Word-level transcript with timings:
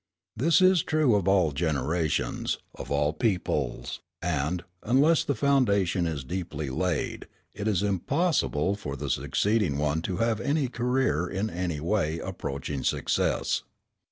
This 0.35 0.61
is 0.61 0.81
true 0.81 1.13
of 1.13 1.27
all 1.27 1.51
generations, 1.51 2.57
of 2.73 2.89
all 2.89 3.13
peoples; 3.13 3.99
and, 4.19 4.63
unless 4.81 5.23
the 5.23 5.35
foundation 5.35 6.07
is 6.07 6.23
deeply 6.23 6.71
laid, 6.71 7.27
it 7.53 7.67
is 7.67 7.83
impossible 7.83 8.75
for 8.75 8.95
the 8.95 9.11
succeeding 9.11 9.77
one 9.77 10.01
to 10.01 10.17
have 10.17 10.41
a 10.41 10.67
career 10.69 11.27
in 11.27 11.51
any 11.51 11.79
way 11.79 12.17
approaching 12.17 12.83
success. 12.83 13.61